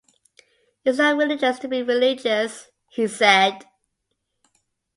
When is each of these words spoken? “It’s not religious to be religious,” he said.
“It’s 0.83 0.97
not 0.97 1.15
religious 1.17 1.59
to 1.59 1.67
be 1.67 1.83
religious,” 1.83 2.71
he 2.89 3.05
said. 3.05 3.65